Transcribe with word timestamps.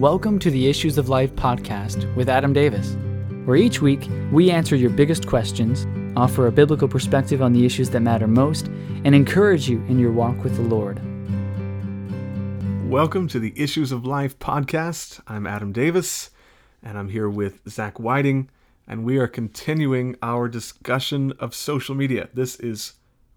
Welcome 0.00 0.38
to 0.38 0.50
the 0.50 0.66
Issues 0.66 0.96
of 0.96 1.10
Life 1.10 1.34
podcast 1.34 2.16
with 2.16 2.30
Adam 2.30 2.54
Davis, 2.54 2.96
where 3.44 3.58
each 3.58 3.82
week 3.82 4.08
we 4.32 4.50
answer 4.50 4.74
your 4.74 4.88
biggest 4.88 5.26
questions, 5.26 5.86
offer 6.16 6.46
a 6.46 6.52
biblical 6.52 6.88
perspective 6.88 7.42
on 7.42 7.52
the 7.52 7.66
issues 7.66 7.90
that 7.90 8.00
matter 8.00 8.26
most, 8.26 8.68
and 9.04 9.14
encourage 9.14 9.68
you 9.68 9.76
in 9.90 9.98
your 9.98 10.10
walk 10.10 10.42
with 10.42 10.56
the 10.56 10.62
Lord. 10.62 10.98
Welcome 12.90 13.28
to 13.28 13.38
the 13.38 13.52
Issues 13.60 13.92
of 13.92 14.06
Life 14.06 14.38
podcast. 14.38 15.20
I'm 15.26 15.46
Adam 15.46 15.70
Davis, 15.70 16.30
and 16.82 16.96
I'm 16.96 17.10
here 17.10 17.28
with 17.28 17.60
Zach 17.68 18.00
Whiting, 18.00 18.48
and 18.88 19.04
we 19.04 19.18
are 19.18 19.28
continuing 19.28 20.16
our 20.22 20.48
discussion 20.48 21.34
of 21.38 21.54
social 21.54 21.94
media. 21.94 22.30
This 22.32 22.56
is 22.56 22.94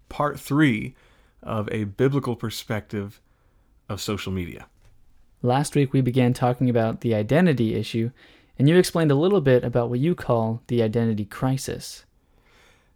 part 0.08 0.40
three 0.40 0.96
of 1.42 1.68
a 1.70 1.84
biblical 1.84 2.36
perspective 2.36 3.20
of 3.86 4.00
social 4.00 4.32
media. 4.32 4.64
Last 5.44 5.74
week 5.74 5.92
we 5.92 6.00
began 6.00 6.32
talking 6.32 6.70
about 6.70 7.02
the 7.02 7.14
identity 7.14 7.74
issue, 7.74 8.12
and 8.58 8.66
you 8.66 8.78
explained 8.78 9.10
a 9.10 9.14
little 9.14 9.42
bit 9.42 9.62
about 9.62 9.90
what 9.90 9.98
you 9.98 10.14
call 10.14 10.62
the 10.68 10.82
identity 10.82 11.26
crisis. 11.26 12.06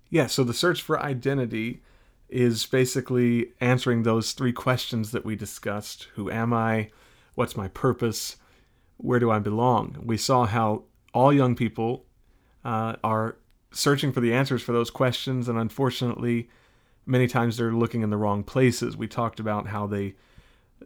Yeah, 0.08 0.28
so 0.28 0.44
the 0.44 0.54
search 0.54 0.80
for 0.80 0.98
identity 0.98 1.82
is 2.30 2.64
basically 2.64 3.52
answering 3.60 4.02
those 4.02 4.32
three 4.32 4.54
questions 4.54 5.10
that 5.10 5.26
we 5.26 5.36
discussed 5.36 6.08
Who 6.14 6.30
am 6.30 6.54
I? 6.54 6.88
What's 7.34 7.54
my 7.54 7.68
purpose? 7.68 8.36
Where 8.96 9.20
do 9.20 9.30
I 9.30 9.40
belong? 9.40 9.98
We 10.02 10.16
saw 10.16 10.46
how 10.46 10.84
all 11.12 11.34
young 11.34 11.54
people 11.54 12.06
uh, 12.64 12.96
are 13.04 13.36
searching 13.72 14.10
for 14.10 14.20
the 14.20 14.32
answers 14.32 14.62
for 14.62 14.72
those 14.72 14.90
questions, 14.90 15.50
and 15.50 15.58
unfortunately, 15.58 16.48
many 17.04 17.26
times 17.26 17.58
they're 17.58 17.74
looking 17.74 18.00
in 18.00 18.08
the 18.08 18.16
wrong 18.16 18.42
places. 18.42 18.96
We 18.96 19.06
talked 19.06 19.38
about 19.38 19.66
how 19.66 19.86
they 19.86 20.14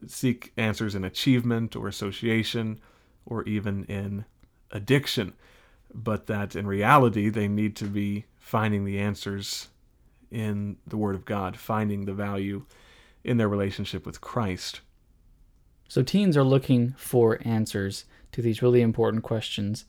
seek 0.07 0.53
answers 0.57 0.95
in 0.95 1.05
achievement 1.05 1.77
or 1.77 1.89
association 1.89 2.81
or 3.27 3.45
even 3.45 3.85
in 3.85 4.25
addiction, 4.71 5.33
but 5.95 6.27
that 6.27 6.57
in 6.57 6.67
reality 6.67 7.29
they 7.29 7.49
need 7.49 7.77
to 7.77 7.85
be 7.85 8.25
finding 8.39 8.85
the 8.85 8.99
answers 8.99 9.69
in 10.31 10.77
the 10.87 10.97
Word 10.97 11.15
of 11.15 11.25
God, 11.25 11.57
finding 11.57 12.05
the 12.05 12.15
value 12.15 12.65
in 13.23 13.37
their 13.37 13.49
relationship 13.49 14.05
with 14.07 14.21
Christ. 14.21 14.81
So 15.89 16.03
teens 16.03 16.37
are 16.37 16.43
looking 16.43 16.95
for 16.97 17.39
answers 17.45 18.07
to 18.33 18.41
these 18.41 18.63
really 18.63 18.81
important 18.81 19.23
questions. 19.23 19.85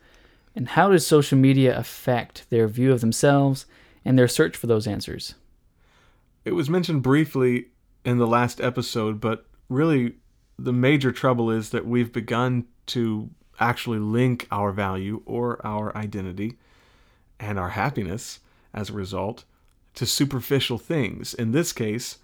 And 0.55 0.69
how 0.69 0.89
does 0.89 1.07
social 1.07 1.37
media 1.37 1.77
affect 1.77 2.49
their 2.49 2.67
view 2.67 2.91
of 2.91 3.01
themselves 3.01 3.65
and 4.05 4.19
their 4.19 4.27
search 4.27 4.57
for 4.57 4.67
those 4.67 4.85
answers? 4.85 5.35
It 6.45 6.51
was 6.51 6.69
mentioned 6.69 7.03
briefly 7.03 7.67
in 8.03 8.17
the 8.17 8.27
last 8.27 8.59
episode, 8.59 9.21
but 9.21 9.45
really 9.69 10.15
the 10.57 10.73
major 10.73 11.11
trouble 11.11 11.49
is 11.49 11.69
that 11.71 11.85
we've 11.85 12.13
begun 12.13 12.65
to 12.87 13.29
actually 13.59 13.99
link 13.99 14.47
our 14.51 14.71
value 14.71 15.21
or 15.25 15.65
our 15.65 15.95
identity 15.95 16.57
and 17.39 17.59
our 17.59 17.69
happiness 17.69 18.39
as 18.73 18.89
a 18.89 18.93
result 18.93 19.45
to 19.95 20.05
superficial 20.05 20.77
things. 20.77 21.33
In 21.33 21.51
this 21.51 21.71
case, 21.71 22.17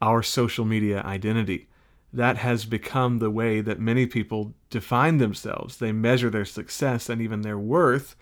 our 0.00 0.22
social 0.22 0.64
media 0.64 1.02
identity. 1.02 1.68
That 2.12 2.36
has 2.38 2.64
become 2.64 3.18
the 3.18 3.30
way 3.30 3.60
that 3.60 3.80
many 3.80 4.06
people 4.06 4.54
define 4.70 5.18
themselves. 5.18 5.78
They 5.78 5.92
measure 5.92 6.30
their 6.30 6.44
success 6.44 7.08
and 7.08 7.20
even 7.20 7.42
their 7.42 7.58
worth 7.58 8.14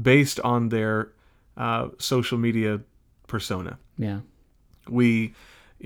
based 0.00 0.38
on 0.40 0.68
their 0.68 1.12
uh, 1.56 1.88
social 1.98 2.38
media 2.38 2.80
persona. 3.26 3.78
Yeah. 3.98 4.20
We 4.88 5.34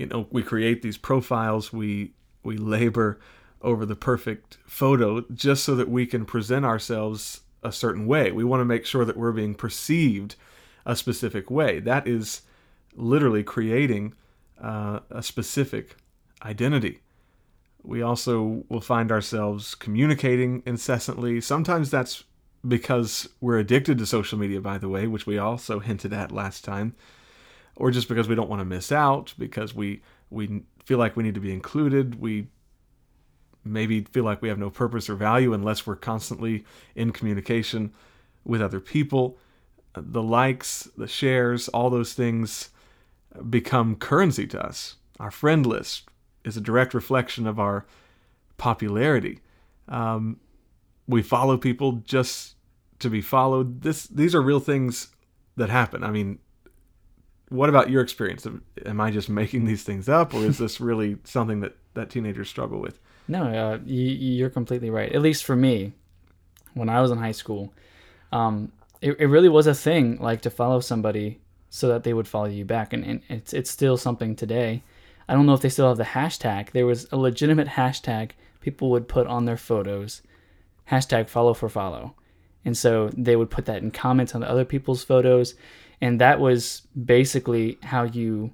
you 0.01 0.07
know 0.07 0.27
we 0.31 0.43
create 0.43 0.81
these 0.81 0.97
profiles 0.97 1.71
we 1.71 2.13
we 2.43 2.57
labor 2.57 3.19
over 3.61 3.85
the 3.85 3.95
perfect 3.95 4.57
photo 4.65 5.23
just 5.33 5.63
so 5.63 5.75
that 5.75 5.87
we 5.87 6.05
can 6.05 6.25
present 6.25 6.65
ourselves 6.65 7.41
a 7.63 7.71
certain 7.71 8.07
way. 8.07 8.31
We 8.31 8.43
want 8.43 8.61
to 8.61 8.65
make 8.65 8.87
sure 8.87 9.05
that 9.05 9.15
we're 9.15 9.31
being 9.31 9.53
perceived 9.53 10.35
a 10.83 10.95
specific 10.95 11.51
way. 11.51 11.79
That 11.79 12.07
is 12.07 12.41
literally 12.95 13.43
creating 13.43 14.15
uh, 14.59 15.01
a 15.11 15.21
specific 15.21 15.95
identity. 16.43 17.01
We 17.83 18.01
also 18.01 18.63
will 18.67 18.81
find 18.81 19.11
ourselves 19.11 19.75
communicating 19.75 20.63
incessantly. 20.65 21.39
Sometimes 21.41 21.91
that's 21.91 22.23
because 22.67 23.29
we're 23.39 23.59
addicted 23.59 23.97
to 23.99 24.05
social 24.05 24.37
media 24.37 24.61
by 24.61 24.77
the 24.77 24.89
way 24.89 25.07
which 25.07 25.25
we 25.25 25.35
also 25.37 25.79
hinted 25.79 26.13
at 26.13 26.31
last 26.31 26.63
time 26.63 26.95
or 27.81 27.89
just 27.89 28.07
because 28.07 28.27
we 28.27 28.35
don't 28.35 28.49
want 28.49 28.59
to 28.59 28.65
miss 28.65 28.91
out, 28.91 29.33
because 29.39 29.73
we 29.73 30.03
we 30.29 30.61
feel 30.85 30.99
like 30.99 31.15
we 31.15 31.23
need 31.23 31.33
to 31.33 31.41
be 31.41 31.51
included, 31.51 32.21
we 32.21 32.47
maybe 33.65 34.01
feel 34.01 34.23
like 34.23 34.39
we 34.39 34.49
have 34.49 34.59
no 34.59 34.69
purpose 34.69 35.09
or 35.09 35.15
value 35.15 35.51
unless 35.51 35.87
we're 35.87 35.95
constantly 35.95 36.63
in 36.95 37.11
communication 37.11 37.91
with 38.45 38.61
other 38.61 38.79
people. 38.79 39.39
The 39.95 40.21
likes, 40.21 40.87
the 40.95 41.07
shares, 41.07 41.69
all 41.69 41.89
those 41.89 42.13
things 42.13 42.69
become 43.49 43.95
currency 43.95 44.45
to 44.47 44.63
us. 44.63 44.97
Our 45.19 45.31
friend 45.31 45.65
list 45.65 46.07
is 46.43 46.55
a 46.55 46.61
direct 46.61 46.93
reflection 46.93 47.47
of 47.47 47.59
our 47.59 47.87
popularity. 48.57 49.39
Um, 49.87 50.39
we 51.07 51.23
follow 51.23 51.57
people 51.57 52.03
just 52.03 52.55
to 52.99 53.09
be 53.09 53.21
followed. 53.21 53.81
This 53.81 54.03
these 54.05 54.35
are 54.35 54.41
real 54.41 54.59
things 54.59 55.07
that 55.57 55.69
happen. 55.69 56.03
I 56.03 56.11
mean, 56.11 56.37
what 57.51 57.67
about 57.67 57.89
your 57.89 58.01
experience? 58.01 58.47
Am 58.85 59.01
I 59.01 59.11
just 59.11 59.29
making 59.29 59.65
these 59.65 59.83
things 59.83 60.07
up, 60.07 60.33
or 60.33 60.37
is 60.37 60.57
this 60.57 60.79
really 60.79 61.17
something 61.25 61.59
that 61.59 61.75
that 61.93 62.09
teenagers 62.09 62.49
struggle 62.49 62.79
with? 62.79 62.97
No, 63.27 63.43
uh, 63.43 63.79
you, 63.85 64.45
are 64.45 64.49
completely 64.49 64.89
right. 64.89 65.11
At 65.11 65.21
least 65.21 65.43
for 65.43 65.55
me, 65.55 65.91
when 66.73 66.89
I 66.89 67.01
was 67.01 67.11
in 67.11 67.17
high 67.17 67.33
school, 67.33 67.73
um, 68.31 68.71
it, 69.01 69.17
it 69.19 69.27
really 69.27 69.49
was 69.49 69.67
a 69.67 69.75
thing, 69.75 70.17
like 70.19 70.41
to 70.41 70.49
follow 70.49 70.79
somebody 70.79 71.39
so 71.69 71.87
that 71.89 72.03
they 72.03 72.13
would 72.13 72.27
follow 72.27 72.47
you 72.47 72.63
back, 72.65 72.93
and, 72.93 73.03
and 73.03 73.21
it's 73.27 73.53
it's 73.53 73.69
still 73.69 73.97
something 73.97 74.35
today. 74.35 74.81
I 75.27 75.33
don't 75.33 75.45
know 75.45 75.53
if 75.53 75.61
they 75.61 75.69
still 75.69 75.89
have 75.89 75.97
the 75.97 76.03
hashtag. 76.03 76.71
There 76.71 76.85
was 76.85 77.07
a 77.11 77.17
legitimate 77.17 77.67
hashtag 77.67 78.31
people 78.61 78.89
would 78.91 79.09
put 79.09 79.27
on 79.27 79.43
their 79.43 79.57
photos, 79.57 80.21
hashtag 80.89 81.27
follow 81.27 81.53
for 81.53 81.67
follow, 81.67 82.15
and 82.63 82.77
so 82.77 83.09
they 83.09 83.35
would 83.35 83.49
put 83.49 83.65
that 83.65 83.83
in 83.83 83.91
comments 83.91 84.33
on 84.33 84.41
other 84.41 84.65
people's 84.65 85.03
photos 85.03 85.53
and 86.01 86.19
that 86.19 86.39
was 86.39 86.81
basically 87.05 87.77
how 87.83 88.03
you 88.03 88.51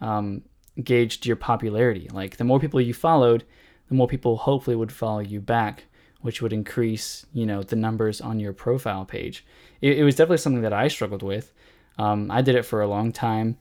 um, 0.00 0.42
gauged 0.82 1.26
your 1.26 1.36
popularity. 1.36 2.08
Like 2.12 2.36
the 2.36 2.44
more 2.44 2.60
people 2.60 2.80
you 2.80 2.94
followed, 2.94 3.44
the 3.88 3.94
more 3.94 4.08
people 4.08 4.36
hopefully 4.36 4.76
would 4.76 4.92
follow 4.92 5.20
you 5.20 5.40
back, 5.40 5.84
which 6.20 6.40
would 6.40 6.52
increase, 6.52 7.26
you 7.32 7.44
know, 7.44 7.62
the 7.62 7.76
numbers 7.76 8.20
on 8.20 8.40
your 8.40 8.52
profile 8.52 9.04
page. 9.04 9.44
It, 9.80 9.98
it 9.98 10.04
was 10.04 10.14
definitely 10.14 10.38
something 10.38 10.62
that 10.62 10.72
I 10.72 10.88
struggled 10.88 11.22
with. 11.22 11.52
Um, 11.98 12.30
I 12.30 12.42
did 12.42 12.54
it 12.54 12.64
for 12.64 12.80
a 12.80 12.88
long 12.88 13.12
time. 13.12 13.58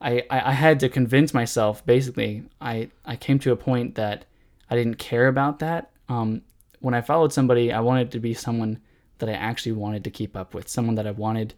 I, 0.00 0.24
I, 0.30 0.50
I 0.50 0.52
had 0.52 0.78
to 0.80 0.88
convince 0.88 1.32
myself. 1.32 1.84
Basically, 1.84 2.44
I 2.60 2.90
I 3.04 3.16
came 3.16 3.38
to 3.40 3.52
a 3.52 3.56
point 3.56 3.94
that 3.94 4.26
I 4.70 4.76
didn't 4.76 4.96
care 4.98 5.28
about 5.28 5.58
that. 5.60 5.90
Um, 6.08 6.42
when 6.80 6.94
I 6.94 7.00
followed 7.00 7.32
somebody, 7.32 7.72
I 7.72 7.80
wanted 7.80 8.10
to 8.12 8.20
be 8.20 8.34
someone 8.34 8.80
that 9.18 9.28
I 9.30 9.32
actually 9.32 9.72
wanted 9.72 10.04
to 10.04 10.10
keep 10.10 10.36
up 10.36 10.54
with, 10.54 10.68
someone 10.68 10.96
that 10.96 11.06
I 11.06 11.12
wanted 11.12 11.54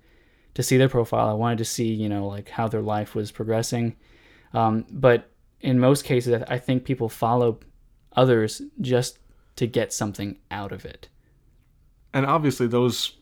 to 0.54 0.62
see 0.62 0.76
their 0.76 0.88
profile. 0.88 1.28
I 1.28 1.34
wanted 1.34 1.58
to 1.58 1.64
see, 1.64 1.92
you 1.92 2.08
know, 2.08 2.26
like 2.26 2.48
how 2.48 2.68
their 2.68 2.82
life 2.82 3.14
was 3.14 3.30
progressing. 3.30 3.96
Um, 4.52 4.86
but 4.90 5.30
in 5.60 5.78
most 5.78 6.04
cases, 6.04 6.42
I 6.48 6.58
think 6.58 6.84
people 6.84 7.08
follow 7.08 7.60
others 8.16 8.62
just 8.80 9.18
to 9.56 9.66
get 9.66 9.92
something 9.92 10.38
out 10.50 10.72
of 10.72 10.84
it. 10.84 11.08
And 12.14 12.24
obviously, 12.26 12.66
those 12.66 13.16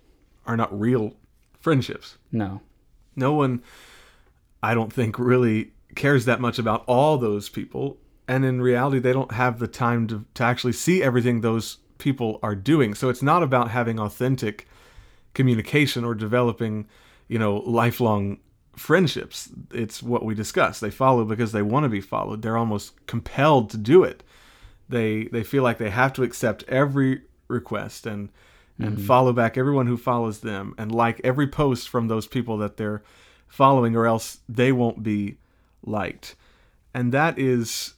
are 0.47 0.57
not 0.57 0.79
real 0.79 1.15
friendships. 1.59 2.19
No. 2.31 2.61
No 3.17 3.33
one, 3.33 3.63
I 4.63 4.75
don't 4.75 4.93
think, 4.93 5.19
really 5.19 5.73
cares 5.95 6.25
that 6.27 6.41
much 6.41 6.59
about 6.59 6.85
all 6.87 7.19
those 7.19 7.49
people. 7.49 7.99
And 8.29 8.45
in 8.45 8.61
reality, 8.61 8.99
they 8.99 9.13
don't 9.13 9.33
have 9.33 9.59
the 9.59 9.69
time 9.69 10.07
to, 10.09 10.25
to 10.35 10.43
actually 10.43 10.73
see 10.73 11.03
everything 11.03 11.41
those 11.41 11.79
people 11.99 12.39
are 12.43 12.55
doing. 12.55 12.95
So 12.95 13.09
it's 13.09 13.23
not 13.23 13.43
about 13.43 13.71
having 13.71 13.99
authentic 13.99 14.69
communication 15.35 16.05
or 16.05 16.15
developing 16.15 16.87
you 17.29 17.39
know, 17.39 17.57
lifelong 17.59 18.39
friendships. 18.77 19.51
It's 19.73 20.03
what 20.03 20.25
we 20.25 20.35
discuss. 20.35 20.81
They 20.81 20.91
follow 20.91 21.25
because 21.25 21.53
they 21.53 21.63
want 21.63 21.85
to 21.85 21.89
be 21.89 22.01
followed. 22.01 22.43
They're 22.43 22.57
almost 22.57 23.07
compelled 23.07 23.71
to 23.71 23.77
do 23.77 24.05
it. 24.05 24.23
They 24.89 25.25
they 25.25 25.43
feel 25.43 25.63
like 25.63 25.79
they 25.79 25.91
have 25.91 26.13
to 26.15 26.23
accept 26.23 26.65
every 26.69 27.23
request 27.49 28.07
and 28.07 28.31
and 28.79 28.97
mm-hmm. 28.97 29.07
follow 29.07 29.33
back 29.33 29.57
everyone 29.57 29.87
who 29.87 29.97
follows 29.97 30.41
them 30.41 30.75
and 30.77 30.93
like 30.93 31.21
every 31.25 31.47
post 31.47 31.89
from 31.89 32.09
those 32.09 32.27
people 32.27 32.59
that 32.59 32.77
they're 32.77 33.03
following 33.49 33.97
or 33.97 34.07
else 34.07 34.41
they 34.49 34.71
won't 34.71 35.03
be 35.03 35.39
liked. 35.83 36.37
And 36.93 37.13
that 37.13 37.39
is 37.39 37.95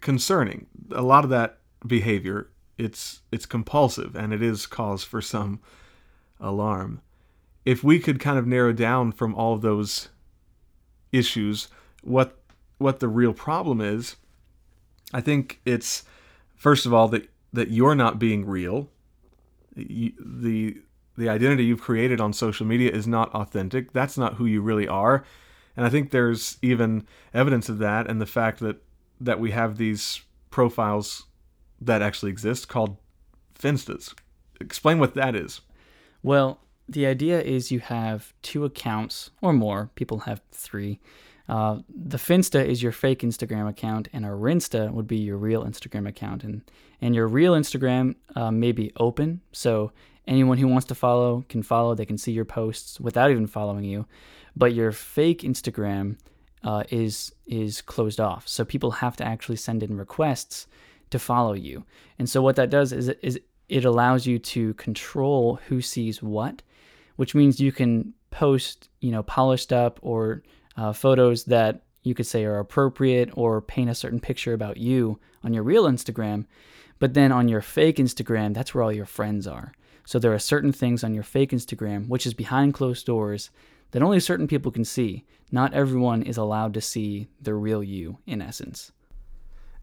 concerning. 0.00 0.66
A 0.92 1.02
lot 1.02 1.24
of 1.24 1.30
that 1.30 1.58
behavior 1.86 2.50
it's 2.78 3.22
it's 3.32 3.44
compulsive 3.44 4.14
and 4.14 4.32
it 4.32 4.42
is 4.42 4.66
cause 4.66 5.04
for 5.04 5.20
some 5.20 5.60
alarm 6.40 7.02
if 7.64 7.84
we 7.84 7.98
could 7.98 8.20
kind 8.20 8.38
of 8.38 8.46
narrow 8.46 8.72
down 8.72 9.12
from 9.12 9.34
all 9.34 9.54
of 9.54 9.62
those 9.62 10.08
issues 11.12 11.68
what 12.02 12.38
what 12.78 13.00
the 13.00 13.08
real 13.08 13.32
problem 13.32 13.80
is, 13.80 14.16
I 15.12 15.20
think 15.20 15.60
it's 15.64 16.04
first 16.56 16.86
of 16.86 16.94
all 16.94 17.08
that 17.08 17.28
that 17.52 17.70
you're 17.70 17.94
not 17.94 18.18
being 18.18 18.46
real. 18.46 18.88
You, 19.74 20.12
the 20.20 20.78
the 21.16 21.28
identity 21.28 21.64
you've 21.64 21.80
created 21.80 22.20
on 22.20 22.32
social 22.32 22.64
media 22.64 22.90
is 22.92 23.06
not 23.06 23.34
authentic. 23.34 23.92
That's 23.92 24.16
not 24.16 24.34
who 24.34 24.46
you 24.46 24.60
really 24.62 24.86
are. 24.86 25.24
And 25.76 25.84
I 25.84 25.90
think 25.90 26.10
there's 26.10 26.58
even 26.62 27.06
evidence 27.34 27.68
of 27.68 27.78
that 27.78 28.08
and 28.08 28.20
the 28.20 28.26
fact 28.26 28.60
that 28.60 28.82
that 29.20 29.40
we 29.40 29.50
have 29.50 29.76
these 29.76 30.22
profiles 30.50 31.24
that 31.80 32.02
actually 32.02 32.30
exist 32.30 32.68
called 32.68 32.96
Finstas. 33.58 34.14
Explain 34.60 34.98
what 34.98 35.14
that 35.14 35.34
is. 35.34 35.60
Well, 36.22 36.60
the 36.88 37.06
idea 37.06 37.40
is 37.40 37.70
you 37.70 37.80
have 37.80 38.32
two 38.42 38.64
accounts 38.64 39.30
or 39.42 39.52
more. 39.52 39.90
People 39.94 40.20
have 40.20 40.40
three. 40.50 41.00
Uh, 41.48 41.80
the 41.88 42.18
Finsta 42.18 42.64
is 42.64 42.82
your 42.82 42.92
fake 42.92 43.20
Instagram 43.20 43.68
account, 43.68 44.08
and 44.12 44.24
a 44.24 44.28
Rinsta 44.28 44.90
would 44.92 45.06
be 45.06 45.16
your 45.16 45.38
real 45.38 45.64
Instagram 45.64 46.06
account. 46.06 46.44
And 46.44 46.62
and 47.00 47.14
your 47.14 47.28
real 47.28 47.54
Instagram 47.54 48.16
uh, 48.34 48.50
may 48.50 48.72
be 48.72 48.92
open, 48.96 49.40
so 49.52 49.92
anyone 50.26 50.58
who 50.58 50.68
wants 50.68 50.86
to 50.86 50.94
follow 50.94 51.44
can 51.48 51.62
follow. 51.62 51.94
They 51.94 52.04
can 52.04 52.18
see 52.18 52.32
your 52.32 52.44
posts 52.44 53.00
without 53.00 53.30
even 53.30 53.46
following 53.46 53.84
you. 53.84 54.06
But 54.56 54.74
your 54.74 54.92
fake 54.92 55.42
Instagram 55.42 56.18
uh, 56.62 56.84
is 56.90 57.32
is 57.46 57.80
closed 57.80 58.20
off, 58.20 58.46
so 58.46 58.64
people 58.64 58.90
have 58.90 59.16
to 59.16 59.24
actually 59.24 59.56
send 59.56 59.82
in 59.82 59.96
requests 59.96 60.66
to 61.10 61.18
follow 61.18 61.54
you. 61.54 61.84
And 62.18 62.28
so 62.28 62.42
what 62.42 62.56
that 62.56 62.70
does 62.70 62.92
is 62.92 63.08
is 63.22 63.40
it 63.68 63.84
allows 63.84 64.26
you 64.26 64.38
to 64.38 64.74
control 64.74 65.60
who 65.68 65.80
sees 65.80 66.22
what, 66.22 66.62
which 67.18 67.34
means 67.34 67.58
you 67.58 67.72
can 67.72 68.14
post, 68.30 68.88
you 69.00 69.10
know, 69.10 69.24
polished 69.24 69.72
up 69.72 69.98
or 70.02 70.44
uh, 70.76 70.92
photos 70.92 71.44
that 71.46 71.82
you 72.04 72.14
could 72.14 72.28
say 72.28 72.44
are 72.44 72.60
appropriate 72.60 73.28
or 73.34 73.60
paint 73.60 73.90
a 73.90 73.94
certain 73.94 74.20
picture 74.20 74.52
about 74.52 74.76
you 74.76 75.18
on 75.42 75.52
your 75.52 75.64
real 75.64 75.86
Instagram. 75.86 76.46
But 77.00 77.14
then 77.14 77.32
on 77.32 77.48
your 77.48 77.60
fake 77.60 77.96
Instagram, 77.96 78.54
that's 78.54 78.72
where 78.72 78.84
all 78.84 78.92
your 78.92 79.04
friends 79.04 79.48
are. 79.48 79.72
So 80.06 80.20
there 80.20 80.32
are 80.32 80.38
certain 80.38 80.70
things 80.70 81.02
on 81.02 81.12
your 81.12 81.24
fake 81.24 81.50
Instagram, 81.50 82.06
which 82.06 82.24
is 82.24 82.34
behind 82.34 82.72
closed 82.72 83.04
doors, 83.04 83.50
that 83.90 84.02
only 84.02 84.20
certain 84.20 84.46
people 84.46 84.70
can 84.70 84.84
see. 84.84 85.24
Not 85.50 85.74
everyone 85.74 86.22
is 86.22 86.36
allowed 86.36 86.72
to 86.74 86.80
see 86.80 87.26
the 87.40 87.54
real 87.54 87.82
you, 87.82 88.18
in 88.26 88.40
essence. 88.40 88.92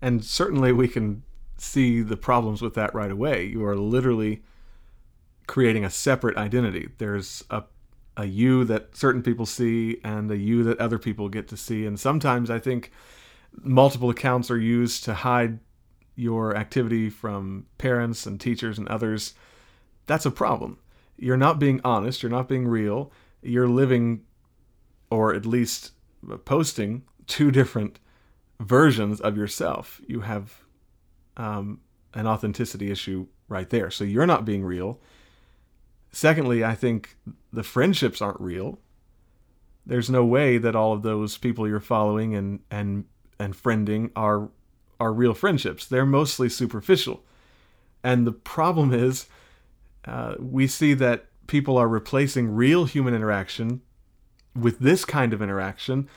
And 0.02 0.24
certainly 0.24 0.72
we 0.72 0.88
can 0.88 1.24
see 1.58 2.02
the 2.02 2.16
problems 2.16 2.62
with 2.62 2.76
that 2.76 2.96
right 2.96 3.12
away. 3.12 3.44
You 3.44 3.66
are 3.66 3.76
literally 3.76 4.42
creating 5.47 5.86
a 5.86 5.89
separate 5.89 6.38
identity. 6.38 6.89
There's 6.97 7.44
a 7.50 7.63
a 8.18 8.25
you 8.25 8.63
that 8.65 8.95
certain 8.95 9.21
people 9.21 9.45
see 9.45 10.00
and 10.03 10.31
a 10.31 10.38
you 10.38 10.63
that 10.63 10.80
other 10.80 10.97
people 10.97 11.30
get 11.30 11.47
to 11.50 11.57
see. 11.57 11.86
And 11.86 12.00
sometimes 12.00 12.50
I 12.50 12.59
think 12.59 12.92
multiple 13.62 14.09
accounts 14.09 14.50
are 14.50 14.57
used 14.57 15.03
to 15.06 15.13
hide 15.13 15.59
your 16.15 16.56
activity 16.56 17.09
from 17.09 17.65
parents 17.77 18.25
and 18.25 18.39
teachers 18.39 18.77
and 18.77 18.88
others. 18.88 19.33
That's 20.06 20.25
a 20.25 20.31
problem. 20.31 20.80
You're 21.18 21.38
not 21.38 21.59
being 21.59 21.81
honest, 21.83 22.24
you're 22.24 22.31
not 22.31 22.48
being 22.48 22.68
real. 22.68 23.12
You're 23.41 23.68
living 23.68 24.24
or 25.09 25.33
at 25.33 25.45
least 25.45 25.91
posting 26.45 27.03
two 27.27 27.51
different 27.51 28.00
versions 28.59 29.21
of 29.21 29.38
yourself. 29.38 30.01
You 30.07 30.21
have 30.21 30.63
um, 31.38 31.81
an 32.13 32.27
authenticity 32.27 32.91
issue 32.91 33.27
right 33.48 33.69
there. 33.69 33.91
So 33.91 34.03
you're 34.03 34.25
not 34.25 34.45
being 34.45 34.63
real. 34.63 35.00
Secondly, 36.15 36.63
I 36.63 36.75
think 36.75 37.17
the 37.51 37.62
friendships 37.62 38.21
aren't 38.21 38.39
real. 38.39 38.79
There's 39.85 40.09
no 40.09 40.23
way 40.23 40.57
that 40.57 40.73
all 40.73 40.94
of 40.94 41.01
those 41.01 41.38
people 41.38 41.67
you're 41.67 41.81
following 41.81 42.33
and 42.33 42.62
and 42.71 43.03
and 43.38 43.53
friending 43.53 44.12
are 44.15 44.47
are 44.97 45.12
real 45.12 45.33
friendships. 45.33 45.85
They're 45.85 46.06
mostly 46.06 46.47
superficial. 46.47 47.21
And 48.01 48.25
the 48.25 48.31
problem 48.31 48.94
is, 48.94 49.25
uh, 50.06 50.35
we 50.39 50.67
see 50.67 50.94
that 50.94 51.25
people 51.47 51.77
are 51.77 51.89
replacing 51.89 52.56
real 52.56 52.85
human 52.85 53.13
interaction 53.13 53.81
with 54.57 54.79
this 54.79 55.03
kind 55.03 55.33
of 55.33 55.41
interaction, 55.41 56.07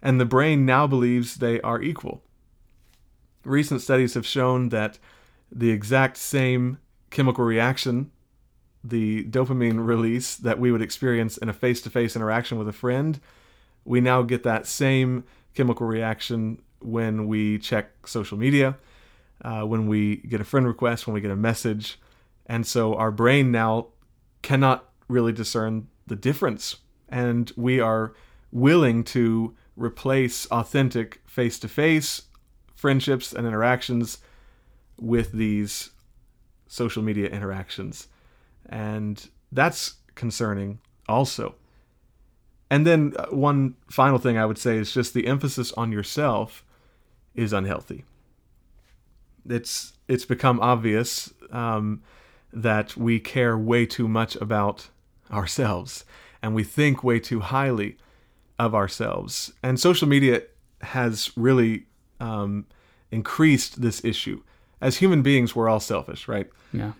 and 0.00 0.20
the 0.20 0.24
brain 0.24 0.64
now 0.64 0.86
believes 0.86 1.34
they 1.34 1.60
are 1.62 1.82
equal. 1.82 2.22
Recent 3.44 3.80
studies 3.80 4.14
have 4.14 4.24
shown 4.24 4.68
that 4.68 5.00
the 5.50 5.70
exact 5.70 6.16
same 6.16 6.78
chemical 7.10 7.42
reaction 7.42 8.12
the 8.84 9.24
dopamine 9.24 9.86
release 9.86 10.34
that 10.36 10.58
we 10.58 10.72
would 10.72 10.82
experience 10.82 11.36
in 11.36 11.48
a 11.48 11.52
face 11.52 11.80
to 11.82 11.90
face 11.90 12.16
interaction 12.16 12.58
with 12.58 12.68
a 12.68 12.72
friend, 12.72 13.20
we 13.84 14.00
now 14.00 14.22
get 14.22 14.42
that 14.42 14.66
same 14.66 15.24
chemical 15.54 15.86
reaction 15.86 16.60
when 16.80 17.26
we 17.26 17.58
check 17.58 18.06
social 18.06 18.36
media, 18.36 18.76
uh, 19.44 19.62
when 19.62 19.86
we 19.86 20.16
get 20.16 20.40
a 20.40 20.44
friend 20.44 20.66
request, 20.66 21.06
when 21.06 21.14
we 21.14 21.20
get 21.20 21.30
a 21.30 21.36
message. 21.36 21.98
And 22.46 22.66
so 22.66 22.94
our 22.94 23.10
brain 23.10 23.52
now 23.52 23.88
cannot 24.42 24.88
really 25.08 25.32
discern 25.32 25.88
the 26.06 26.16
difference. 26.16 26.76
And 27.08 27.52
we 27.56 27.80
are 27.80 28.14
willing 28.50 29.04
to 29.04 29.54
replace 29.76 30.46
authentic 30.46 31.20
face 31.26 31.58
to 31.60 31.68
face 31.68 32.22
friendships 32.74 33.32
and 33.32 33.46
interactions 33.46 34.18
with 34.98 35.32
these 35.32 35.90
social 36.66 37.02
media 37.02 37.28
interactions. 37.28 38.08
And 38.68 39.28
that's 39.50 39.96
concerning 40.14 40.78
also. 41.08 41.54
And 42.70 42.86
then 42.86 43.12
uh, 43.18 43.26
one 43.26 43.74
final 43.90 44.18
thing 44.18 44.38
I 44.38 44.46
would 44.46 44.58
say 44.58 44.76
is 44.78 44.92
just 44.92 45.12
the 45.12 45.26
emphasis 45.26 45.72
on 45.72 45.92
yourself 45.92 46.64
is 47.34 47.52
unhealthy. 47.52 48.04
It's 49.48 49.92
it's 50.08 50.24
become 50.24 50.60
obvious 50.60 51.32
um, 51.50 52.02
that 52.52 52.96
we 52.96 53.18
care 53.20 53.58
way 53.58 53.86
too 53.86 54.08
much 54.08 54.36
about 54.36 54.88
ourselves 55.30 56.04
and 56.42 56.54
we 56.54 56.64
think 56.64 57.02
way 57.04 57.20
too 57.20 57.40
highly 57.40 57.96
of 58.58 58.74
ourselves. 58.74 59.52
And 59.62 59.78
social 59.78 60.08
media 60.08 60.42
has 60.82 61.30
really 61.36 61.86
um, 62.20 62.66
increased 63.10 63.80
this 63.80 64.04
issue. 64.04 64.42
As 64.80 64.96
human 64.96 65.22
beings, 65.22 65.54
we're 65.54 65.68
all 65.68 65.80
selfish, 65.80 66.26
right? 66.26 66.48
Yeah. 66.72 66.92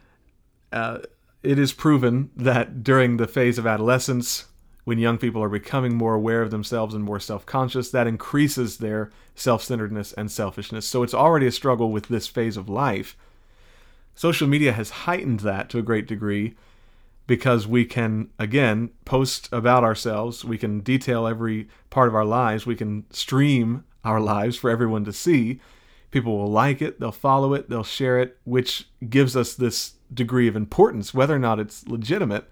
Uh, 0.72 0.98
it 1.42 1.58
is 1.58 1.72
proven 1.72 2.30
that 2.36 2.84
during 2.84 3.16
the 3.16 3.26
phase 3.26 3.58
of 3.58 3.66
adolescence, 3.66 4.46
when 4.84 4.98
young 4.98 5.18
people 5.18 5.42
are 5.42 5.48
becoming 5.48 5.96
more 5.96 6.14
aware 6.14 6.42
of 6.42 6.50
themselves 6.50 6.94
and 6.94 7.04
more 7.04 7.20
self 7.20 7.46
conscious, 7.46 7.90
that 7.90 8.06
increases 8.06 8.78
their 8.78 9.10
self 9.34 9.62
centeredness 9.62 10.12
and 10.12 10.30
selfishness. 10.30 10.86
So 10.86 11.02
it's 11.02 11.14
already 11.14 11.46
a 11.46 11.52
struggle 11.52 11.90
with 11.90 12.08
this 12.08 12.26
phase 12.26 12.56
of 12.56 12.68
life. 12.68 13.16
Social 14.14 14.48
media 14.48 14.72
has 14.72 14.90
heightened 14.90 15.40
that 15.40 15.70
to 15.70 15.78
a 15.78 15.82
great 15.82 16.06
degree 16.06 16.54
because 17.26 17.66
we 17.66 17.84
can, 17.84 18.28
again, 18.38 18.90
post 19.04 19.48
about 19.52 19.84
ourselves. 19.84 20.44
We 20.44 20.58
can 20.58 20.80
detail 20.80 21.26
every 21.26 21.68
part 21.88 22.08
of 22.08 22.14
our 22.14 22.24
lives. 22.24 22.66
We 22.66 22.76
can 22.76 23.04
stream 23.10 23.84
our 24.04 24.20
lives 24.20 24.56
for 24.56 24.70
everyone 24.70 25.04
to 25.04 25.12
see. 25.12 25.60
People 26.10 26.36
will 26.36 26.50
like 26.50 26.82
it, 26.82 27.00
they'll 27.00 27.10
follow 27.10 27.54
it, 27.54 27.70
they'll 27.70 27.84
share 27.84 28.20
it, 28.20 28.36
which 28.44 28.86
gives 29.08 29.34
us 29.34 29.54
this 29.54 29.94
degree 30.12 30.48
of 30.48 30.56
importance, 30.56 31.14
whether 31.14 31.34
or 31.34 31.38
not 31.38 31.60
it's 31.60 31.86
legitimate, 31.86 32.48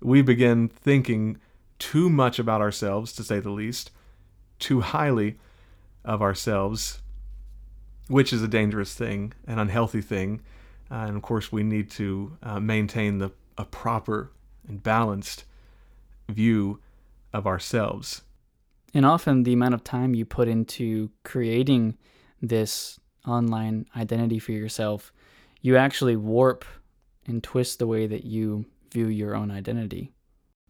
we 0.00 0.22
begin 0.22 0.68
thinking 0.68 1.38
too 1.78 2.08
much 2.08 2.38
about 2.38 2.60
ourselves, 2.60 3.12
to 3.14 3.24
say 3.24 3.40
the 3.40 3.50
least, 3.50 3.90
too 4.58 4.80
highly 4.80 5.38
of 6.04 6.22
ourselves, 6.22 7.00
which 8.08 8.32
is 8.32 8.42
a 8.42 8.48
dangerous 8.48 8.94
thing, 8.94 9.32
an 9.46 9.58
unhealthy 9.58 10.00
thing. 10.00 10.40
Uh, 10.90 11.04
and 11.06 11.16
of 11.16 11.22
course, 11.22 11.52
we 11.52 11.62
need 11.62 11.90
to 11.90 12.36
uh, 12.42 12.58
maintain 12.58 13.18
the, 13.18 13.30
a 13.56 13.64
proper 13.64 14.30
and 14.66 14.82
balanced 14.82 15.44
view 16.28 16.80
of 17.32 17.46
ourselves. 17.46 18.22
And 18.94 19.04
often, 19.04 19.42
the 19.42 19.52
amount 19.52 19.74
of 19.74 19.84
time 19.84 20.14
you 20.14 20.24
put 20.24 20.48
into 20.48 21.10
creating 21.24 21.98
this 22.40 22.98
online 23.26 23.86
identity 23.96 24.38
for 24.38 24.52
yourself 24.52 25.12
you 25.60 25.76
actually 25.76 26.16
warp 26.16 26.64
and 27.26 27.42
twist 27.42 27.78
the 27.78 27.86
way 27.86 28.06
that 28.06 28.24
you 28.24 28.64
view 28.90 29.06
your 29.06 29.34
own 29.34 29.50
identity. 29.50 30.12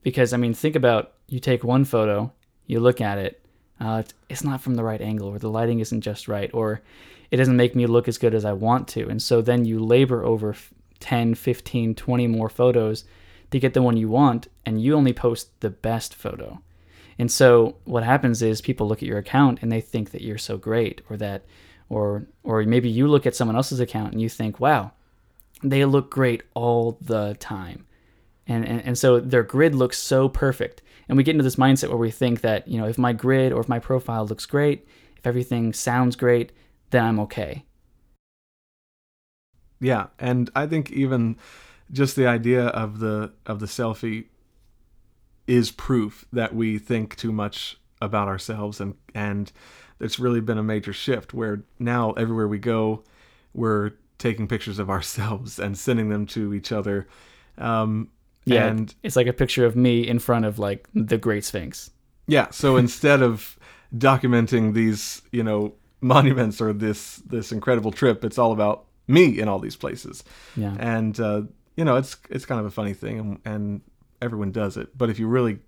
Because, 0.02 0.32
I 0.32 0.36
mean, 0.36 0.54
think 0.54 0.76
about 0.76 1.12
you 1.28 1.40
take 1.40 1.64
one 1.64 1.84
photo, 1.84 2.32
you 2.66 2.80
look 2.80 3.00
at 3.00 3.18
it, 3.18 3.44
uh, 3.80 4.02
it's 4.28 4.44
not 4.44 4.60
from 4.60 4.74
the 4.74 4.84
right 4.84 5.00
angle, 5.00 5.28
or 5.28 5.38
the 5.38 5.50
lighting 5.50 5.80
isn't 5.80 6.00
just 6.00 6.28
right, 6.28 6.50
or 6.52 6.82
it 7.30 7.36
doesn't 7.36 7.56
make 7.56 7.76
me 7.76 7.86
look 7.86 8.08
as 8.08 8.18
good 8.18 8.34
as 8.34 8.44
I 8.44 8.52
want 8.52 8.88
to. 8.88 9.08
And 9.08 9.22
so 9.22 9.40
then 9.40 9.64
you 9.64 9.78
labor 9.78 10.24
over 10.24 10.54
10, 11.00 11.34
15, 11.34 11.94
20 11.94 12.26
more 12.26 12.48
photos 12.48 13.04
to 13.50 13.60
get 13.60 13.74
the 13.74 13.82
one 13.82 13.96
you 13.96 14.08
want, 14.08 14.48
and 14.66 14.82
you 14.82 14.94
only 14.94 15.12
post 15.12 15.60
the 15.60 15.70
best 15.70 16.14
photo. 16.14 16.60
And 17.18 17.30
so 17.30 17.76
what 17.84 18.04
happens 18.04 18.42
is 18.42 18.60
people 18.60 18.86
look 18.86 19.02
at 19.02 19.08
your 19.08 19.18
account 19.18 19.60
and 19.62 19.72
they 19.72 19.80
think 19.80 20.10
that 20.10 20.22
you're 20.22 20.38
so 20.38 20.56
great, 20.56 21.02
or 21.08 21.16
that 21.16 21.44
or 21.88 22.26
or 22.42 22.62
maybe 22.64 22.88
you 22.88 23.08
look 23.08 23.26
at 23.26 23.34
someone 23.34 23.56
else's 23.56 23.80
account 23.80 24.12
and 24.12 24.20
you 24.20 24.28
think, 24.28 24.60
wow, 24.60 24.92
they 25.62 25.84
look 25.84 26.10
great 26.10 26.42
all 26.54 26.98
the 27.00 27.36
time. 27.40 27.86
And, 28.46 28.66
and, 28.66 28.82
and 28.82 28.98
so 28.98 29.20
their 29.20 29.42
grid 29.42 29.74
looks 29.74 29.98
so 29.98 30.28
perfect. 30.28 30.80
And 31.08 31.16
we 31.16 31.24
get 31.24 31.32
into 31.32 31.44
this 31.44 31.56
mindset 31.56 31.88
where 31.88 31.98
we 31.98 32.10
think 32.10 32.40
that, 32.40 32.66
you 32.66 32.78
know, 32.80 32.86
if 32.86 32.96
my 32.98 33.12
grid 33.12 33.52
or 33.52 33.60
if 33.60 33.68
my 33.68 33.78
profile 33.78 34.26
looks 34.26 34.46
great, 34.46 34.86
if 35.16 35.26
everything 35.26 35.72
sounds 35.72 36.16
great, 36.16 36.52
then 36.90 37.04
I'm 37.04 37.20
okay. 37.20 37.64
Yeah, 39.80 40.06
and 40.18 40.50
I 40.56 40.66
think 40.66 40.90
even 40.90 41.36
just 41.92 42.16
the 42.16 42.26
idea 42.26 42.66
of 42.66 42.98
the 42.98 43.32
of 43.46 43.60
the 43.60 43.66
selfie 43.66 44.26
is 45.46 45.70
proof 45.70 46.26
that 46.32 46.54
we 46.54 46.78
think 46.78 47.16
too 47.16 47.32
much 47.32 47.78
about 48.00 48.28
ourselves 48.28 48.80
and 48.80 48.94
and 49.14 49.52
it's 50.00 50.18
really 50.18 50.40
been 50.40 50.58
a 50.58 50.62
major 50.62 50.92
shift 50.92 51.34
where 51.34 51.62
now 51.78 52.12
everywhere 52.12 52.48
we 52.48 52.58
go 52.58 53.02
we're 53.54 53.92
taking 54.18 54.48
pictures 54.48 54.78
of 54.78 54.90
ourselves 54.96 55.58
and 55.58 55.76
sending 55.76 56.08
them 56.08 56.26
to 56.26 56.54
each 56.54 56.72
other. 56.72 57.06
Um, 57.56 58.10
Yeah, 58.44 58.66
and 58.66 58.94
it's 59.02 59.16
like 59.16 59.26
a 59.26 59.32
picture 59.32 59.64
of 59.64 59.76
me 59.76 60.06
in 60.06 60.18
front 60.18 60.44
of 60.44 60.58
like 60.58 60.88
the 60.94 61.18
Great 61.18 61.44
Sphinx. 61.44 61.90
yeah 62.26 62.50
so 62.50 62.76
instead 62.84 63.22
of 63.22 63.58
documenting 63.96 64.74
these 64.74 65.22
you 65.32 65.42
know 65.42 65.74
monuments 66.00 66.60
or 66.60 66.72
this 66.72 67.16
this 67.26 67.50
incredible 67.52 67.90
trip 67.90 68.22
it's 68.22 68.38
all 68.38 68.52
about 68.52 68.84
me 69.06 69.38
in 69.40 69.48
all 69.48 69.58
these 69.58 69.76
places. 69.76 70.24
Yeah, 70.56 70.76
and 70.78 71.18
uh, 71.18 71.42
you 71.76 71.84
know 71.84 71.96
it's 71.96 72.16
it's 72.30 72.46
kind 72.46 72.60
of 72.60 72.66
a 72.66 72.70
funny 72.70 72.94
thing 72.94 73.18
and, 73.18 73.40
and 73.44 73.80
everyone 74.20 74.52
does 74.52 74.76
it. 74.76 74.96
But 74.96 75.10
if 75.10 75.18
you 75.18 75.26
really 75.26 75.58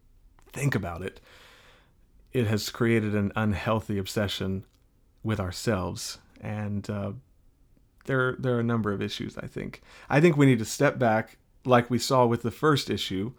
think 0.53 0.75
about 0.75 1.03
it 1.03 1.21
it 2.33 2.47
has 2.47 2.71
created 2.71 3.15
an 3.15 3.33
unhealthy 3.37 3.99
obsession 3.99 4.65
with 5.23 5.41
ourselves. 5.41 6.19
And 6.41 6.89
uh, 6.89 7.13
there 8.07 8.37
there 8.39 8.57
are 8.57 8.61
a 8.61 8.65
number 8.65 8.93
of 8.93 9.03
issues 9.03 9.37
i 9.39 9.47
think. 9.47 9.83
I 10.09 10.21
think 10.21 10.37
we 10.37 10.47
need 10.47 10.59
to 10.59 10.65
step 10.65 10.99
back 10.99 11.39
like 11.65 11.91
we 11.91 11.99
saw 11.99 12.25
with 12.27 12.43
the 12.43 12.51
first 12.51 12.89
issue 12.89 13.33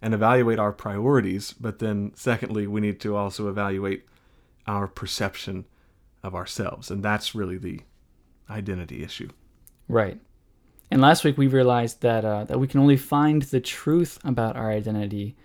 and 0.00 0.14
evaluate 0.14 0.58
our 0.58 0.72
priorities. 0.72 1.52
But 1.52 1.78
then 1.78 2.12
secondly 2.14 2.66
we 2.66 2.80
need 2.80 3.00
to 3.00 3.16
also 3.16 3.48
evaluate 3.48 4.04
our 4.66 4.88
perception 4.88 5.66
of 6.22 6.34
ourselves. 6.34 6.90
And 6.90 7.02
that's 7.02 7.34
really 7.34 7.58
the 7.58 7.80
identity 8.50 9.02
issue. 9.02 9.30
Right. 9.88 10.20
And 10.90 11.00
last 11.00 11.24
week 11.24 11.38
we 11.38 11.46
realized 11.46 12.02
that 12.02 12.24
uh, 12.24 12.44
that 12.44 12.58
we 12.58 12.66
can 12.66 12.80
only 12.80 12.96
find 12.96 13.42
the 13.42 13.60
truth 13.60 14.18
about 14.24 14.56
our 14.56 14.70
identity 14.70 15.36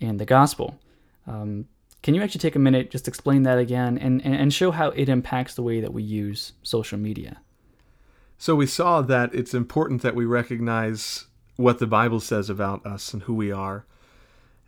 in 0.00 0.16
the 0.16 0.24
gospel. 0.24 0.78
Um, 1.26 1.66
can 2.02 2.14
you 2.14 2.22
actually 2.22 2.40
take 2.40 2.56
a 2.56 2.60
minute 2.60 2.90
just 2.90 3.08
explain 3.08 3.42
that 3.44 3.58
again 3.58 3.98
and, 3.98 4.24
and, 4.24 4.52
show 4.52 4.70
how 4.70 4.90
it 4.90 5.08
impacts 5.08 5.54
the 5.54 5.62
way 5.62 5.80
that 5.80 5.92
we 5.92 6.02
use 6.02 6.52
social 6.62 6.98
media? 6.98 7.40
So 8.38 8.54
we 8.54 8.66
saw 8.66 9.02
that 9.02 9.34
it's 9.34 9.54
important 9.54 10.02
that 10.02 10.14
we 10.14 10.24
recognize 10.24 11.26
what 11.56 11.78
the 11.78 11.86
Bible 11.86 12.20
says 12.20 12.50
about 12.50 12.84
us 12.84 13.12
and 13.12 13.22
who 13.22 13.34
we 13.34 13.50
are, 13.50 13.86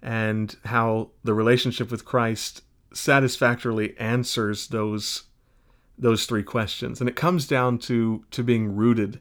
and 0.02 0.56
how 0.64 1.10
the 1.22 1.34
relationship 1.34 1.90
with 1.90 2.04
Christ 2.04 2.62
satisfactorily 2.92 3.96
answers 3.98 4.68
those 4.68 5.24
those 5.98 6.26
three 6.26 6.44
questions. 6.44 7.00
And 7.00 7.08
it 7.08 7.16
comes 7.16 7.46
down 7.46 7.78
to 7.80 8.24
to 8.30 8.42
being 8.42 8.74
rooted 8.74 9.20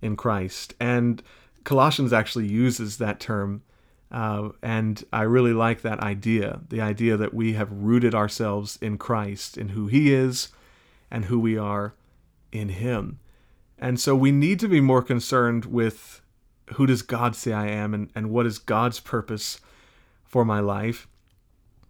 in 0.00 0.16
Christ. 0.16 0.74
And 0.78 1.22
Colossians 1.64 2.12
actually 2.12 2.46
uses 2.46 2.98
that 2.98 3.20
term. 3.20 3.62
Uh, 4.14 4.50
and 4.62 5.02
I 5.12 5.22
really 5.22 5.52
like 5.52 5.82
that 5.82 5.98
idea 5.98 6.60
the 6.68 6.80
idea 6.80 7.16
that 7.16 7.34
we 7.34 7.54
have 7.54 7.72
rooted 7.72 8.14
ourselves 8.14 8.78
in 8.80 8.96
Christ, 8.96 9.58
in 9.58 9.70
who 9.70 9.88
He 9.88 10.14
is, 10.14 10.50
and 11.10 11.24
who 11.24 11.40
we 11.40 11.58
are 11.58 11.94
in 12.52 12.68
Him. 12.68 13.18
And 13.76 13.98
so 13.98 14.14
we 14.14 14.30
need 14.30 14.60
to 14.60 14.68
be 14.68 14.80
more 14.80 15.02
concerned 15.02 15.64
with 15.64 16.22
who 16.74 16.86
does 16.86 17.02
God 17.02 17.34
say 17.34 17.52
I 17.52 17.66
am 17.66 17.92
and, 17.92 18.08
and 18.14 18.30
what 18.30 18.46
is 18.46 18.60
God's 18.60 19.00
purpose 19.00 19.60
for 20.24 20.44
my 20.44 20.60
life. 20.60 21.08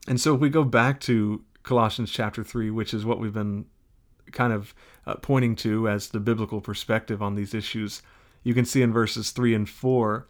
And 0.09 0.19
so 0.19 0.35
if 0.35 0.41
we 0.41 0.49
go 0.49 0.65
back 0.65 1.01
to 1.01 1.45
Colossians 1.63 2.11
chapter 2.11 2.43
3, 2.43 2.71
which 2.71 2.95
is 2.95 3.05
what 3.05 3.21
we've 3.21 3.35
been 3.35 3.67
kind 4.33 4.55
of 4.55 4.75
uh, 5.07 5.17
pointing 5.17 5.57
to 5.57 5.91
as 5.91 6.09
the 6.09 6.21
biblical 6.21 6.63
perspective 6.63 7.23
on 7.23 7.35
these 7.35 7.53
issues, 7.53 8.01
you 8.43 8.55
can 8.55 8.65
see 8.65 8.81
in 8.81 8.95
verses 8.95 9.31
3 9.31 9.55
and 9.55 9.69
4 9.69 10.27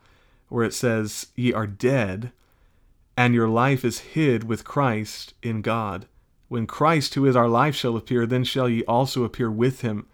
where 0.48 0.64
it 0.64 0.74
says, 0.74 1.28
Ye 1.34 1.52
are 1.52 1.66
dead, 1.66 2.32
and 3.16 3.34
your 3.34 3.48
life 3.48 3.84
is 3.84 4.00
hid 4.00 4.44
with 4.44 4.64
Christ 4.64 5.34
in 5.42 5.62
God. 5.62 6.06
When 6.48 6.66
Christ, 6.66 7.14
who 7.14 7.26
is 7.26 7.36
our 7.36 7.48
life, 7.48 7.74
shall 7.74 7.96
appear, 7.96 8.26
then 8.26 8.44
shall 8.44 8.68
ye 8.68 8.84
also 8.84 9.24
appear 9.24 9.50
with 9.50 9.80
him 9.80 10.06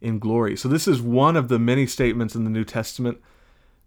in 0.00 0.18
glory. 0.18 0.56
So, 0.56 0.68
this 0.68 0.88
is 0.88 1.00
one 1.00 1.36
of 1.36 1.48
the 1.48 1.58
many 1.58 1.86
statements 1.86 2.34
in 2.34 2.44
the 2.44 2.50
New 2.50 2.64
Testament 2.64 3.20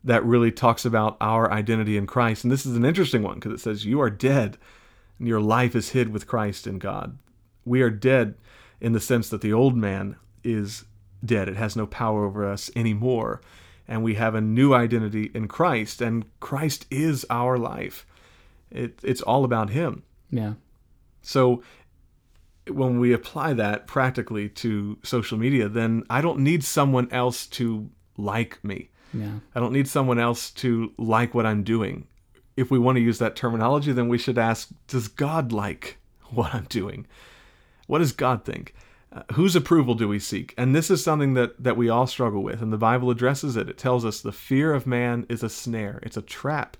that 0.03 0.25
really 0.25 0.51
talks 0.51 0.85
about 0.85 1.17
our 1.21 1.51
identity 1.51 1.97
in 1.97 2.07
Christ. 2.07 2.43
And 2.43 2.51
this 2.51 2.65
is 2.65 2.75
an 2.75 2.85
interesting 2.85 3.23
one 3.23 3.35
because 3.35 3.53
it 3.53 3.59
says, 3.59 3.85
You 3.85 4.01
are 4.01 4.09
dead, 4.09 4.57
and 5.19 5.27
your 5.27 5.41
life 5.41 5.75
is 5.75 5.89
hid 5.89 6.09
with 6.09 6.27
Christ 6.27 6.67
in 6.67 6.79
God. 6.79 7.17
We 7.65 7.81
are 7.81 7.89
dead 7.89 8.35
in 8.81 8.91
the 8.91 8.99
sense 8.99 9.29
that 9.29 9.41
the 9.41 9.53
old 9.53 9.77
man 9.77 10.17
is 10.43 10.85
dead, 11.23 11.47
it 11.47 11.55
has 11.55 11.75
no 11.75 11.87
power 11.87 12.25
over 12.25 12.45
us 12.45 12.69
anymore. 12.75 13.41
And 13.87 14.03
we 14.03 14.15
have 14.15 14.35
a 14.35 14.41
new 14.41 14.73
identity 14.73 15.29
in 15.33 15.47
Christ, 15.47 16.01
and 16.01 16.25
Christ 16.39 16.85
is 16.89 17.25
our 17.29 17.57
life. 17.57 18.05
It, 18.71 18.99
it's 19.03 19.21
all 19.21 19.43
about 19.43 19.69
Him. 19.69 20.03
Yeah. 20.29 20.53
So 21.21 21.63
when 22.67 22.99
we 22.99 23.13
apply 23.13 23.53
that 23.53 23.87
practically 23.87 24.49
to 24.49 24.97
social 25.03 25.37
media, 25.37 25.67
then 25.67 26.03
I 26.09 26.21
don't 26.21 26.39
need 26.39 26.63
someone 26.63 27.09
else 27.11 27.45
to 27.47 27.89
like 28.17 28.63
me. 28.63 28.89
Yeah. 29.13 29.39
I 29.53 29.59
don't 29.59 29.73
need 29.73 29.87
someone 29.87 30.19
else 30.19 30.49
to 30.51 30.93
like 30.97 31.33
what 31.33 31.45
I'm 31.45 31.63
doing. 31.63 32.07
If 32.55 32.71
we 32.71 32.79
want 32.79 32.97
to 32.97 33.01
use 33.01 33.19
that 33.19 33.35
terminology, 33.35 33.91
then 33.91 34.07
we 34.07 34.17
should 34.17 34.37
ask 34.37 34.69
Does 34.87 35.07
God 35.07 35.51
like 35.51 35.97
what 36.29 36.53
I'm 36.53 36.65
doing? 36.65 37.05
What 37.87 37.99
does 37.99 38.11
God 38.11 38.45
think? 38.45 38.73
Whose 39.33 39.55
approval 39.55 39.93
do 39.93 40.07
we 40.07 40.19
seek? 40.19 40.53
And 40.57 40.75
this 40.75 40.89
is 40.89 41.03
something 41.03 41.35
that, 41.35 41.61
that 41.61 41.77
we 41.77 41.87
all 41.87 42.07
struggle 42.07 42.41
with, 42.41 42.61
and 42.61 42.73
the 42.73 42.77
Bible 42.77 43.11
addresses 43.11 43.55
it. 43.55 43.69
It 43.69 43.77
tells 43.77 44.05
us 44.05 44.21
the 44.21 44.31
fear 44.31 44.73
of 44.73 44.87
man 44.87 45.25
is 45.29 45.43
a 45.43 45.49
snare, 45.49 45.99
it's 46.01 46.17
a 46.17 46.21
trap. 46.21 46.77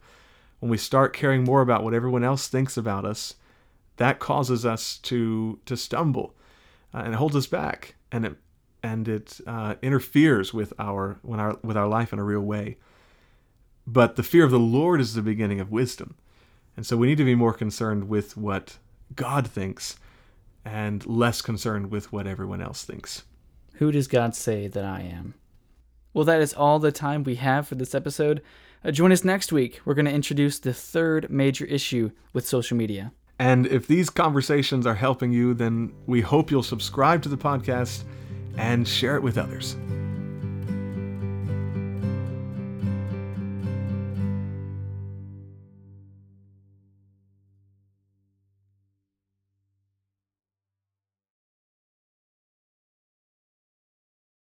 When 0.60 0.72
we 0.72 0.78
start 0.78 1.13
caring 1.13 1.44
more 1.44 1.62
about 1.62 1.84
what 1.84 1.94
everyone 1.94 2.24
else 2.24 2.48
thinks 2.48 2.78
about 2.78 3.06
us, 3.06 3.36
that 3.98 4.20
causes 4.20 4.66
us 4.66 4.98
to 5.00 5.60
to 5.66 5.78
stumble, 5.78 6.34
uh, 6.94 7.04
and 7.06 7.16
holds 7.16 7.36
us 7.36 7.48
back, 7.48 7.96
and 8.12 8.25
it 8.25 8.36
and 8.82 9.08
it 9.08 9.40
uh, 9.46 9.75
interferes 9.82 10.54
with 10.54 10.74
our 10.80 11.20
when 11.22 11.40
our 11.40 11.60
with 11.63 11.78
our 11.78 11.88
life 11.88 12.13
in 12.13 12.20
a 12.20 12.24
real 12.24 12.42
way. 12.42 12.78
But 13.86 14.16
the 14.16 14.24
fear 14.24 14.46
of 14.46 14.52
the 14.52 14.60
Lord 14.60 15.02
is 15.02 15.13
the 15.13 15.22
beginning 15.22 15.60
of 15.60 15.70
wisdom, 15.70 16.16
and 16.75 16.86
so 16.86 16.98
we 16.98 17.08
need 17.08 17.18
to 17.18 17.25
be 17.25 17.36
more 17.36 17.54
concerned 17.54 18.08
with 18.08 18.38
what 18.38 18.78
God 19.16 19.46
thinks, 19.46 19.98
and 20.65 21.05
less 21.05 21.41
concerned 21.41 21.91
with 21.91 22.12
what 22.12 22.27
everyone 22.27 22.62
else 22.62 22.84
thinks. 22.84 23.24
Who 23.75 23.91
does 23.91 24.08
God 24.08 24.36
say 24.36 24.67
that 24.67 24.86
I 24.86 25.01
am? 25.01 25.34
Well, 26.13 26.25
that 26.25 26.41
is 26.41 26.53
all 26.53 26.79
the 26.79 26.91
time 26.91 27.24
we 27.24 27.36
have 27.36 27.67
for 27.67 27.75
this 27.75 27.96
episode. 27.96 28.41
Uh, 28.86 28.91
join 28.91 29.12
us 29.12 29.24
next 29.24 29.51
week. 29.51 29.82
We're 29.84 29.96
going 29.96 30.05
to 30.05 30.12
introduce 30.12 30.60
the 30.60 30.74
third 30.74 31.29
major 31.29 31.65
issue 31.65 32.12
with 32.34 32.48
social 32.48 32.77
media. 32.77 33.12
And 33.39 33.65
if 33.67 33.88
these 33.88 34.10
conversations 34.10 34.86
are 34.86 34.96
helping 34.96 35.32
you, 35.32 35.53
then 35.53 35.93
we 36.05 36.22
hope 36.22 36.51
you'll 36.51 36.63
subscribe 36.63 37.24
to 37.24 37.29
the 37.29 37.38
podcast 37.38 38.03
and 38.58 38.88
share 38.88 39.15
it 39.15 39.24
with 39.24 39.38
others. 39.38 39.75